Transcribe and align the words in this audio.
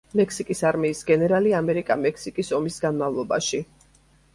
მექსიკის 0.19 0.61
არმიის 0.69 1.01
გენერალი 1.11 1.55
ამერიკა-მექსიკის 1.59 2.53
ომის 2.61 2.83
განმავლობაში. 2.89 3.67